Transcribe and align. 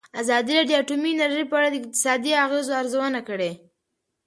ازادي 0.21 0.51
راډیو 0.57 0.75
د 0.79 0.81
اټومي 0.81 1.09
انرژي 1.13 1.45
په 1.49 1.55
اړه 1.59 1.67
د 1.71 1.75
اقتصادي 1.81 2.31
اغېزو 2.45 2.71
ارزونه 2.81 3.19
کړې. 3.29 3.51